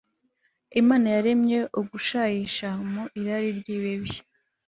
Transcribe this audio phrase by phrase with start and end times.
[0.81, 4.15] Imana yaremye Ugushayisha mu irari ryibibi